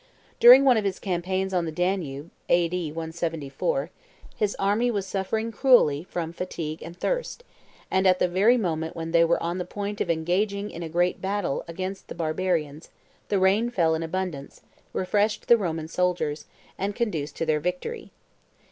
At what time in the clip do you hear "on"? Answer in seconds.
1.53-1.65, 9.43-9.59